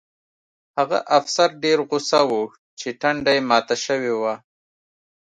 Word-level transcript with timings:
هغه 0.77 0.99
افسر 1.17 1.49
ډېر 1.63 1.77
غوسه 1.89 2.21
و 2.29 2.31
چې 2.79 2.87
ټنډه 3.01 3.31
یې 3.35 3.41
ماته 3.49 3.75
شوې 3.85 4.13
وه 4.21 4.33